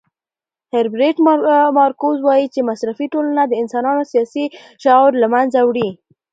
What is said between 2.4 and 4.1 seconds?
چې مصرفي ټولنه د انسانانو